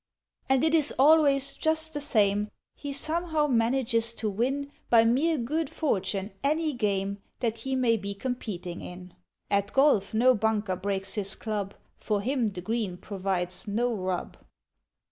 [0.49, 5.69] And it is always just the same; He somehow manages to win, By mere good
[5.69, 9.13] fortune, any game That he may be competing in.
[9.51, 14.37] At Golf no bunker breaks his club, For him the green provides no "rub."